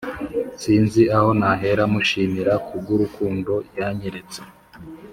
sinzi 0.61 1.01
aho 1.15 1.29
nahera 1.39 1.83
mushimira 1.93 2.53
kubw'urukundo 2.67 3.53
yanyeretse 3.77 4.39